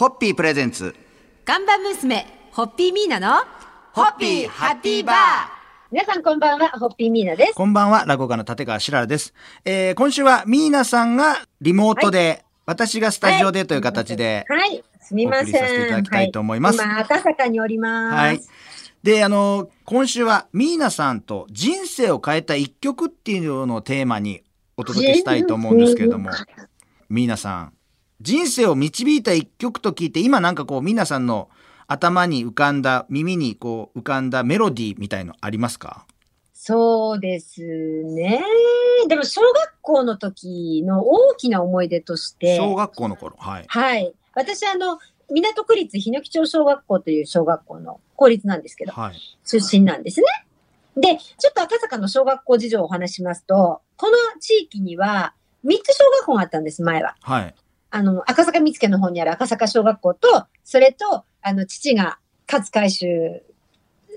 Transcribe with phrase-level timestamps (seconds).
[0.00, 0.94] ホッピープレゼンツ。
[1.44, 3.44] ガンバ娘、ホッピーミーナの、
[3.92, 5.16] ホッピーハッピーバー。
[5.92, 7.52] 皆さんこんばんは、ホッピーミーナです。
[7.52, 9.34] こんばんは、落語家の立川しららです。
[9.66, 15.52] えー、今週はミーナさんがリモートで、私がスタジオでという形で、はい、すみません。
[15.52, 18.16] させていただきたいと思いますはい、今、赤坂におります。
[18.16, 18.40] はい。
[19.02, 24.44] で、あの、今週はミーナさんと人生を変えた一曲っていうのをテーマに
[24.78, 26.30] お届けしたいと思うんですけれども、
[27.10, 27.72] ミーナさん、
[28.20, 31.48] 人生を導いた一曲と聞いて、今なんかこう、ミーナさんの
[31.86, 36.06] 頭に浮かんだ、耳にこう浮かんだメロディーみたいのありますか？
[36.52, 38.42] そうですね。
[39.08, 43.36] でも、小学校の時の大きな思い出として、小学校の頃。
[43.38, 43.64] はい。
[43.66, 44.14] はい。
[44.34, 44.98] 私、あの、
[45.30, 49.14] 港区立日野木町小学校という小学校の公立なんですけど、はい。
[49.46, 50.26] 出身なんですね。
[50.96, 55.32] で、ちょっと赤坂の小学校事情をお話しますと、この地域には
[55.64, 57.16] 3つ小学校があったんです、前は。
[57.22, 57.54] はい。
[57.90, 62.18] あの、赤坂見附の方にある赤坂小学校と、それと、あの、父が
[62.50, 63.42] 勝海舟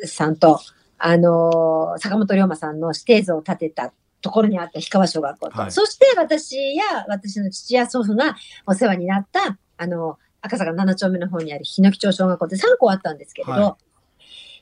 [0.05, 0.59] さんと、
[0.97, 5.71] あの、坂本龍馬さんの指定図を立てたところにあった氷川小学校と、はい。
[5.71, 13.77] そして私や私の父や祖父がお世話になった、あの、赤坂7丁目の方にある日野木町小学校って3校あったんですけれど、は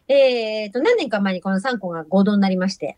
[0.08, 2.98] えっと、何年か前にこの3校が合同になりまして、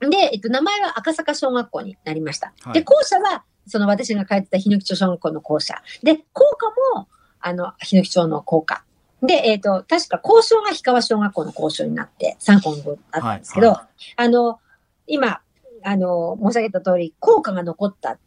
[0.00, 2.52] で、えっと、名前は赤坂小学校になりました。
[2.62, 2.74] はい。
[2.74, 5.82] で、校舎は、その私が通ってた日野木町小学校の校舎。
[6.02, 7.08] で、校歌も、
[7.40, 8.84] あの、日野木町の校歌。
[9.22, 14.60] で、えっ、と、確か校章が氷川小学校の校章になって、3校のあったんですけど、はあの、
[15.06, 15.40] 今、
[15.82, 18.18] あの、申し上げた通り、校歌が残った。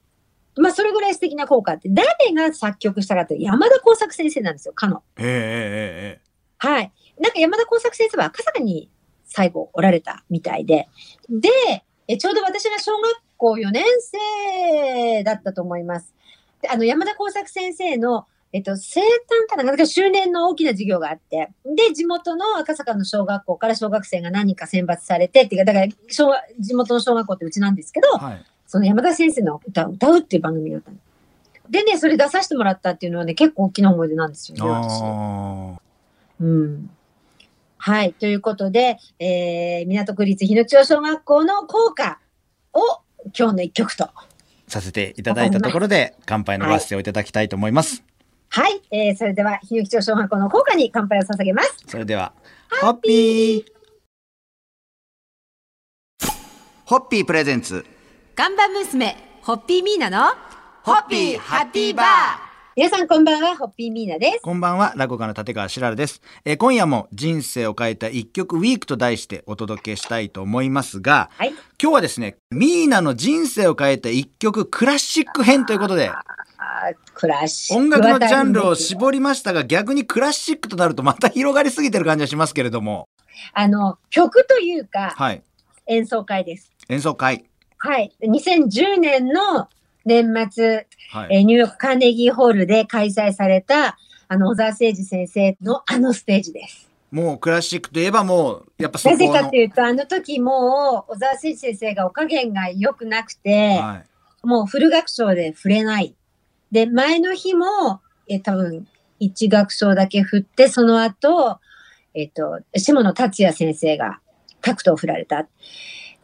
[0.58, 5.04] まあ、それぐらい素敵な校歌って、誰が作曲したかって、山田耕作先生なんですよ、かの。
[5.18, 6.28] えええええ
[6.60, 6.92] はい。
[7.20, 8.90] なんか山田耕作先生は赤坂に
[9.26, 10.88] 最後おられたみたいで、
[11.30, 11.50] で、
[12.08, 16.14] えちょうど私が小学校4年生だったと思います。
[16.62, 19.06] であの、山田耕作先生の、えっと、生誕
[19.50, 28.45] かななんか周年の大きな授業があって、で、地元の赤坂の小学校から小学生が何人か選抜されて、っていうか、だから、小学地元の小学校ってうちなんですけど、えはい。
[28.66, 30.98] その山田先生の歌を歌うっていう番組があったの。
[31.70, 35.02] でね、それ出させてもらったっていうのはね、結構大きな思い出なんですよね、私。
[35.04, 35.80] あ
[36.40, 36.90] うん。
[37.78, 38.14] はい。
[38.14, 42.20] ということで、えー、港区立日野町小学校の校歌
[42.73, 42.80] を
[43.38, 44.05] 今日の一曲と。
[44.05, 48.04] ーさせていただいたところで、乾杯のご発声をいただきたいと思います。
[48.49, 48.82] はい。
[48.92, 51.77] えー、それでは、日野町小学校の校歌に乾杯を捧げます。
[51.87, 52.33] それでは、
[52.82, 53.66] ホッピー
[56.86, 57.86] ホッピープレゼンツ、
[58.36, 60.33] ガンバ娘、ホッピーミーナの、
[60.83, 62.47] ホッピーハッピーバー
[62.77, 64.39] 皆さんこんばんは、ホッピーミーナです。
[64.43, 66.21] こんばんは、落語家の立川しららです。
[66.45, 71.49] えー今夜も人生を変えた一曲ウィークと題してお届けしたいと思いますが、はい。
[71.82, 76.11] 今日はですね、ミーナの人生を変えた一曲クラシック編ということで、
[77.16, 83.10] クラシック音楽のジャンルをし絞りましたが、逆にクラシックとなるとまた広がりすぎてる感じがしますけれども、
[83.54, 85.42] あの、曲というか、はい。
[85.87, 86.71] 演奏会です。
[86.89, 87.45] 演奏会。
[87.80, 88.11] はい。
[88.21, 89.67] 2010年の
[90.08, 91.38] 年末、はい。
[91.38, 93.98] えーニューヨークカーネギーホールで開催された、
[94.28, 96.90] あの、小沢誠二先生のあのステージです。
[97.12, 99.10] もうクラシックといえばもう、やっぱそ。
[99.10, 104.04] なぜかというと、あの時もう、小沢誠二先生がお加減が良くなくて、は
[104.44, 104.48] い。
[104.48, 106.16] もうフル楽章で振れない。
[106.72, 108.88] で、前の日も、え、多分、
[109.20, 111.60] 一楽章だけ振って、その後、
[112.14, 114.20] えっと、下野達也先生が
[114.62, 115.48] タクトを振られた。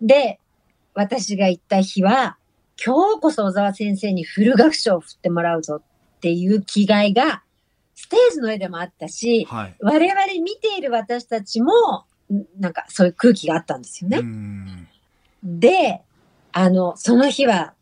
[0.01, 0.39] で、
[0.93, 2.37] 私が行った日は、
[2.83, 7.43] 今日こそ小沢先生にフル楽章を振ってもらうぞっていう気概が、
[7.95, 9.75] ステージの上でもあったし、はい。
[9.79, 11.71] 我々見ている私たちも、
[12.31, 14.21] んなんかそういう空気があったんですよね。
[15.43, 16.01] で、
[16.51, 17.73] あの、その日は、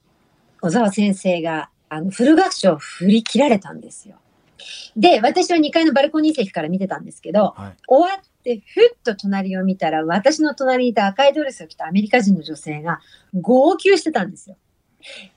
[0.62, 4.16] 小沢先生が、あの、フル楽章を振り切られたんですよ。
[4.96, 7.78] で、私は2階のバルコニー席から見てたんですけど、はい。
[7.88, 13.00] 終わって、ふっと隣を見たら、私の隣にいた赤いドレスを着たアメリカ人の女性が、
[13.34, 14.58] 号泣してたんですよ。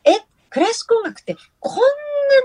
[0.05, 0.13] え、
[0.51, 1.81] クラシック音楽って、こんな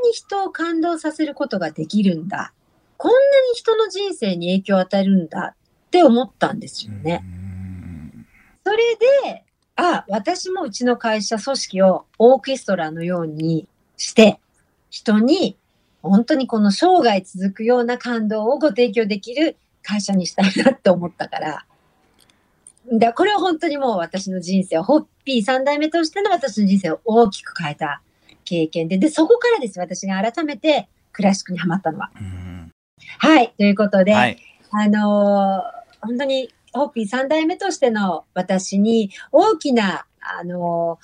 [0.07, 2.53] に人を感動させることができるんだ。
[2.97, 3.23] こんなに
[3.55, 7.23] 人の人生に影響を与えるんだって思ったんですよね。
[8.65, 9.45] それで、
[9.75, 14.39] あ、私もうちの会社組織をオーケストラのようにして、
[14.89, 15.57] 人に
[16.01, 21.65] 本当にこの生涯続くような感動をご提供できる会社にしたいなって思ったから。
[22.91, 28.01] で、これは本当にもう私の人生を、ホッピー三代目としての私の人生を大きく変えた
[28.45, 32.09] 経験で、で、そこからです、私が改めてクラシックにハマったのは。
[33.19, 34.37] はい、ということで、はい。
[34.71, 40.97] あのー本当に、ホッピー三代目としての私に大きな、あの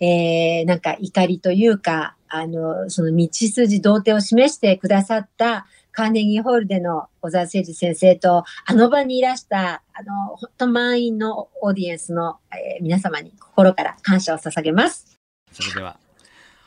[0.00, 15.18] ーえーなんか怒りというか、あの、その道筋、童貞を示してくださったカーネギーホールでの小沢誠二先生と、あの場にいらした、あの、本当満員のオーディエンスの、えー皆様に心から感謝を捧げます。
[15.52, 15.98] それでは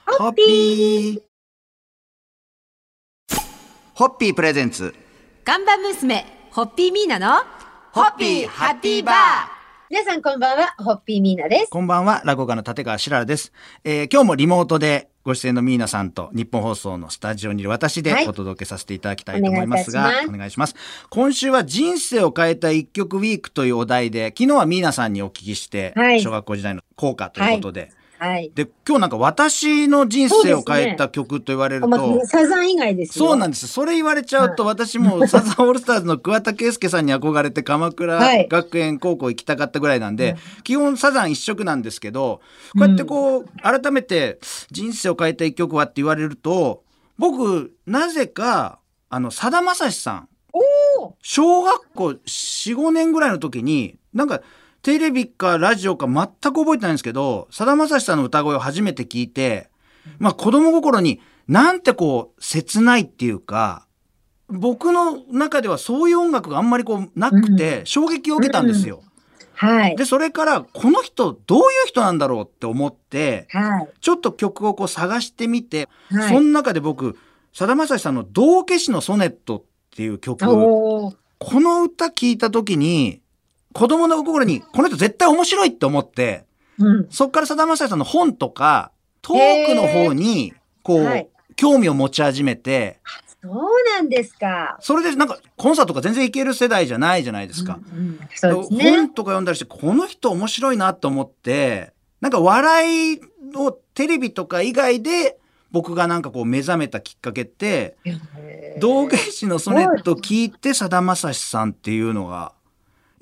[0.06, 1.22] ホッピー。
[3.96, 4.94] ホッピープレゼンツ。
[5.44, 7.44] 看板娘、ホッピーミーナの、
[7.92, 9.63] ホッピーハッピーバー
[9.94, 11.70] 皆さんこんばんは、ホッピーミーナです。
[11.70, 13.54] こんばんは、落語家の立川しららです。
[13.84, 20.76] えー今日もリモートでご出演のミーナさんと日本放送のスタジオにいる私ではいお届けさせていただきたいと思いますが、お願いいたしますお願いします。
[21.12, 27.92] 今週は人生を変えた一曲ウィークというお題で、昨日はミーナさんにお聞きして、はい小学校時代の効果ということで、はい。
[28.54, 33.28] で、今日なんか私の人生を変えた曲と言われるまと、あ、サザン以外ですよ。
[33.28, 33.68] そうなんです。
[33.68, 38.48] それ言われちゃうと、私も サザンオールスターズの桑田佳祐さんに憧れて鎌倉はい。
[38.50, 40.64] 学園高校行きたかったぐらいなんで、うん。
[40.64, 42.42] 基本サザン一色なんですけど、
[42.78, 44.40] こうやってこう、改めて
[44.72, 46.84] 人生を変えた一曲はって言われると、
[47.18, 48.80] 僕、なぜか、
[49.10, 50.28] あの、さだまさしさん、
[51.22, 54.42] 小学校4、5年ぐらいの時に、なんか、
[54.84, 59.70] テレビかラジオか全く覚えてないんですけど、さだまさしさんの歌声を初めて聞いて、
[60.20, 63.88] まあ子供心になんてこう切ないっていうか、
[64.50, 69.02] 僕の中ではそういう音楽があんまりこうなくて衝撃を受けたんですよ。
[69.54, 69.96] はい。
[69.96, 73.90] で、それからこの人どういう人なんだろうって思って、はい。
[74.02, 76.28] ちょっと曲をこう探してみて、はい。
[76.28, 77.18] その中で僕、
[77.54, 79.64] さだまさしさんの道化師のソネットっ
[79.96, 83.22] ていう曲、この歌聞いた時に、
[83.74, 86.46] 子供の心に、この人絶対面白いって思って、
[86.78, 87.08] うん。
[87.10, 88.92] そっからさだまさしさんの本とか、
[89.22, 90.54] トークの方に、
[90.84, 93.00] こう、はい興味を持ち始めて、
[93.42, 93.54] そう
[93.96, 94.78] なんですか。
[94.80, 97.80] それでなんか、コンサートとか全然行ける世代じゃないじゃないですか。
[97.94, 99.10] うんうんそうですね本。
[99.10, 103.22] とか読んだりして、この人面白いなと思って、なんか笑い
[103.56, 105.38] をテレビとか以外で、
[105.72, 107.98] 僕がなんかこう目覚めたきっかけって、
[108.80, 112.54] 道化師のソネット聞いてさだまさしさんっていうのが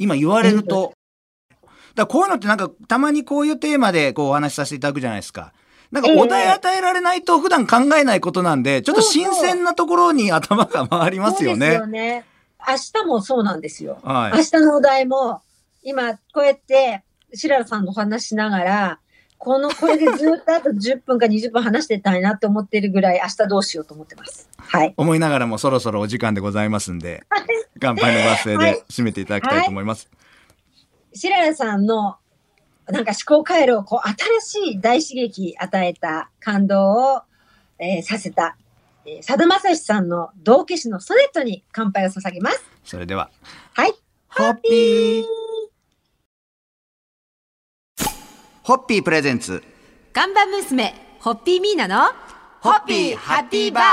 [0.02, 0.94] 今言われると
[1.96, 5.54] だこういうのってなんかたまにこういうテーマでこうお話しさせていただくじゃないですか。
[5.92, 11.88] なんかお題与えられないと普段考えないことなんでちょっと新鮮なところに頭が回りますよねそうですよ。
[11.88, 12.26] ね。
[12.68, 14.00] 明日もそうなんですよ。
[14.04, 14.44] はい明。
[14.44, 15.42] 日のお題も、
[15.84, 17.04] 今、こうやって、
[17.34, 19.00] 白良さんのお話しながら、
[19.44, 24.48] この、これでずっとあと10分か20分話してたいなって思ってるぐらい、明日どうしようと思ってます。
[24.56, 24.94] はい。
[24.96, 27.24] 思いながらもそろそろお時間でございますんで
[27.80, 30.12] 乾杯の合声はいで締めていただきたいと思います。
[31.16, 32.18] 白良さんの、
[32.88, 34.08] なんか思考回路を、こう、
[34.42, 37.22] 新しい大刺激与えた感動を、
[37.80, 38.58] えーさせた、
[39.08, 42.64] えー、さだまさしさんの道化師のソネットに乾杯を捧げます。
[42.84, 43.32] それでは
[43.74, 43.94] はい。
[44.30, 45.41] ホッピー
[48.72, 49.62] ホッピープレゼンツ
[50.14, 52.06] 看板娘、ホッピーミーナの、
[52.62, 53.84] ホッピーハッピーバー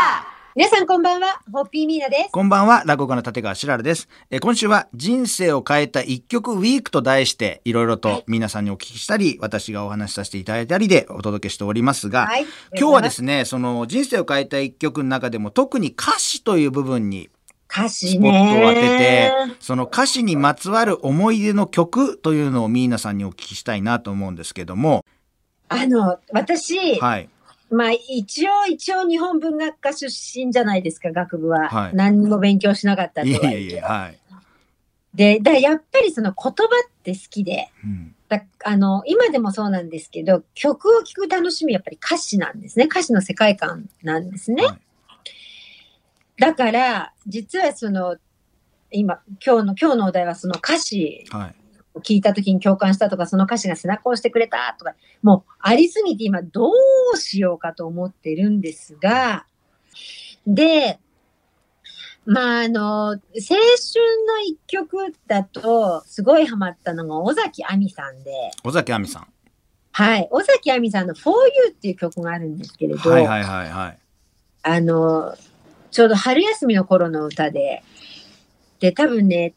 [0.55, 2.29] 皆さんこんばんは、ホッピーミーナです。
[2.31, 4.09] こんばんは、落語家の立川しららです。
[4.31, 12.47] えー今週は人生を変えた一曲ウィークと題して、いろいろと皆さんにお聞きしたり、私がお話しさせていただいたりでお届けしておりますが、はい。
[12.79, 17.38] 今日はですね、その人生を変えた一曲の中でも特に歌詞という部分に歌
[17.89, 25.05] ス詞ポットを当ててね。、その歌詞にまつわる思い出の曲というのをミーナさんにお聞きしたいなと思うんですけども、
[25.69, 27.29] あの、私、はい。
[27.71, 31.69] まあ一応、一応日本文学科出身じゃないですか、学部は。
[31.69, 34.19] はい何にも勉強しなかったといはいえいえ、はい。
[35.15, 42.85] で、だやっぱりその言葉って好きで、うんだあの、今でもそうなんですけど、曲を聴く楽しみやっぱり歌詞なんですね。
[42.85, 44.65] 歌詞の世界観なんですね。
[44.65, 44.81] はい
[46.39, 48.17] だから、実はその、
[48.91, 51.55] 今、今日の、今日のお題はその歌詞はい。
[51.95, 56.71] を聞いた時に共感したとか、その歌詞が背中を押してくれたとか、もうありすぎて今ど
[57.13, 59.47] うしようかと思ってるんですが、
[60.47, 61.01] で、
[62.25, 63.19] まああの、青春
[64.27, 68.31] の一曲だと、すごいハマったのが尾崎亜美さんで、
[68.65, 69.29] 尾崎亜美さん。
[69.93, 71.35] はい、尾崎亜美さんの For
[71.67, 73.99] You っていう曲があるんですけれど、はいはいはいはい。
[74.63, 75.35] あの、
[75.91, 77.83] ちょうど春休みの頃の歌で、
[78.81, 79.55] で、多分ね、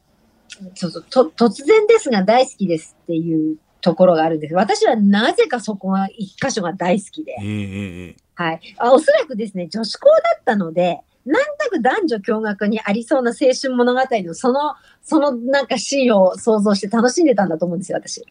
[0.75, 4.53] そうそうと突然ですが大好きですっていうところがあるんです。
[4.53, 8.59] 私はなぜかそこが一箇所が大好きでえ、ええええはい。
[8.77, 18.25] あおそらくですね、女子校だったので、なんとなく男女共学にありそうな青春物語のその、そのなんかシーンを想像して楽しんでたんだと思うんですよ、私。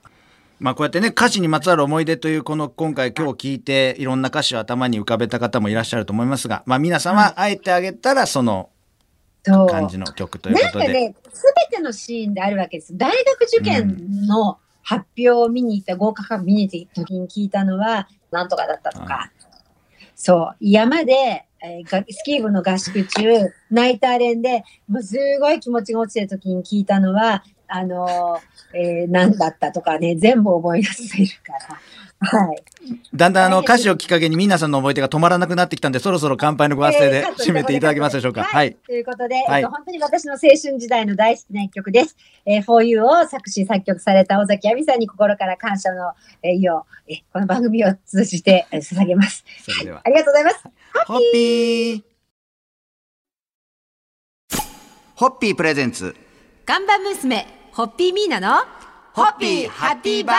[0.60, 8.70] まあこうやってね歌詞にまつわる思い出というこの今回今日聞いていろんな歌詞を頭に浮かべた方もいらっしゃると思いますがまあ皆さんはあえてあげたらその。
[9.42, 12.94] 感じの曲というなんことで、かね、すべてのシーンであるわけです。
[12.94, 19.30] 大学受験の発表を見に行った、合格発表見に行った時に聞いたのは、なんとかだったとか、
[20.14, 23.22] そう、山で、えーがスキー部の合宿中、
[23.70, 31.80] ナイター練で、もうすごい気持ちが落ちてる時に聞いたのは、あのーえー何だったとかね、全部覚え出せるから。
[32.22, 32.62] はい。
[33.14, 38.42] だんだんあの歌詞をきっかけに皆さんの思い出が止まらなくなってきたんで、そろそろ乾杯のご発声で締めていただけますでしょうか。
[38.42, 38.74] ははいい。
[38.74, 42.16] ということで、はいえっと、本当に私の青春時代の大好きな一曲です。
[42.44, 46.12] えー、For You を作詞作曲された尾崎亜美さんに心から感謝の
[46.42, 49.44] えー意を、えーこの番組を通じてえー捧げます。
[49.64, 50.08] それではあ。
[50.10, 50.62] りがとうございます。
[51.06, 52.02] ホッピー
[55.14, 56.14] ホッピープレゼンツ。
[56.66, 58.64] 看板娘、ホッピーミーナの、
[59.12, 60.36] ホッピーハッピーバー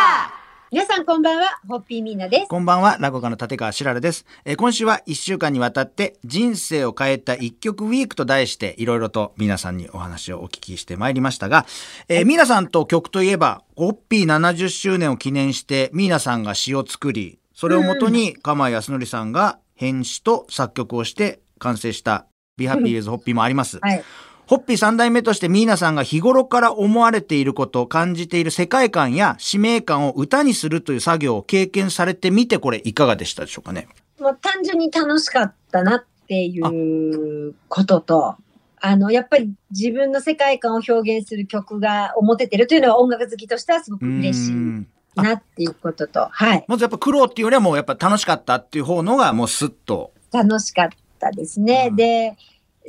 [0.69, 2.47] 皆さんこんばんは、ホッピーミーナです。
[2.47, 4.25] こんばんは、落語家の立川しららです。
[4.43, 11.65] えー今週は1週間にわたって人生を変えた一曲ウィークと題していろいろと皆さんにお話をお聞きしてまいりましたが、
[12.09, 23.79] えー皆さんと曲といえば、ホッピー70周年を記念して皆さんが詩を作り、それをもとに釜井康則さんが編詞と作曲をして完成したビハッピーズホッピーもあります。
[23.81, 24.03] はい。
[24.47, 33.87] ホッピー三代目としてミーナさんが日頃から思われていること、感じている世界観や使命感を歌にするという作業を経験されてみて、これいかがでしたでしょうかね？
[34.19, 38.35] もう単純に楽しかったなっていうことと、
[38.81, 46.65] あの、やっぱり自分の世界観を表現する曲が表てるというのは音楽好きとしてはすごく嬉しいうんなっていうことと、はい。
[46.67, 50.13] まずやっぱ苦労っていうよりはもうやっぱ楽しかったっていう方のがもうスッと。
[50.31, 51.87] 楽しかったですね。
[51.89, 52.37] うんで、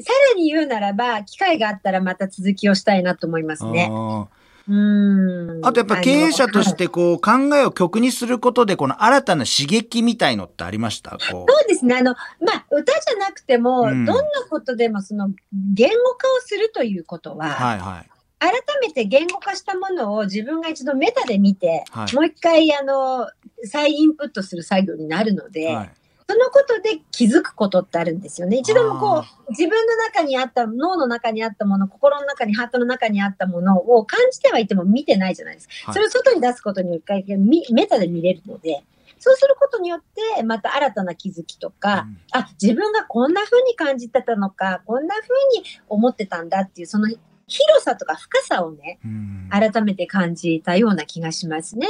[0.01, 3.89] さらに言うならば、機会があったらまた続きをしたいなと思いますね。
[3.91, 4.27] あ
[4.69, 5.61] うーん。
[5.61, 11.11] ーあとやっぱ経営者としてこう考えを曲にすることでこの新たな刺激みたいのってありました？
[11.13, 11.97] こそうですね。
[11.97, 17.39] あの、まあ、歌じゃなくても、うんどんなことでもその言語化をするということう。
[17.39, 18.09] は、はいはい。
[18.39, 23.29] 改めて言語化したものを自分が一度メタで見て、はいもう一回、あの、
[23.65, 25.91] 再インプットする作業になるので、はい。
[26.29, 28.59] そのことで気づくことってあるんですよね。
[28.59, 35.75] 一度もこあう、自分の中にあった、脳の中にあったもの、心の中に、ハートの中にあったものを感じてはいても見てないじゃないですか。
[35.87, 38.85] はいそれを外に出すことによってみメタで見れるので、
[39.19, 40.01] そうすることによっ
[40.37, 47.09] て、また新たな気づきとか、うんあ、自分がこんな風に感じてたのか、こんな風に思ってたんだっていう、その
[47.47, 51.87] 広さとか深さをね、うん改めて感じたような気がしますね。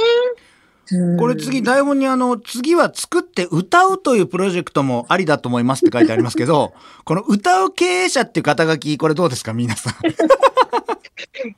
[0.91, 1.17] うん。
[1.17, 6.73] これ次台本にあの次は作って歌うというプロジェクトもありだと思いますって書いてありますけど
[7.05, 9.53] この歌う経営者っていう肩書きこれどうですか？
[9.53, 9.93] 皆さん。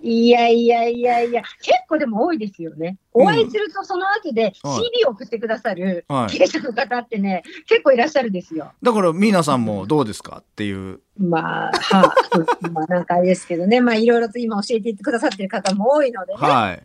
[0.02, 2.98] いやいやいやいや、結構でも多いですよね。
[3.14, 6.34] お会いするとその後で CD を送ってくださるはい。
[6.38, 8.72] 経営者の方ってね、結構いらっしゃるんですよ。
[8.82, 11.00] だから皆さんもどうですかっていう。
[11.20, 12.14] まあ、は
[12.64, 16.40] あ、まあなんかあれですけどね、まあいろいろと今教えてくださってる方も多いのでね。
[16.40, 16.76] はい。
[16.76, 16.82] うん、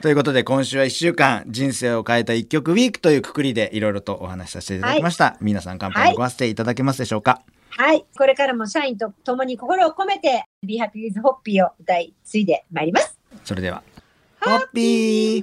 [0.00, 8.04] ということで今週は1週間人生を変えた一曲ウィークというくくりでいろいろとお話しさせていただきました、皆さん乾杯のご発声いただけますでしょうか、はい。
[8.16, 13.16] これからも社員と共に心を込めて、Be Happy with Hoppy を歌い継いでまいります。
[13.44, 13.84] それでは
[14.40, 15.42] ホッピー